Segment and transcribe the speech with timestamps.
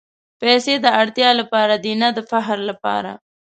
[0.39, 3.11] پېسې د اړتیا لپاره دي، نه د فخر لپاره.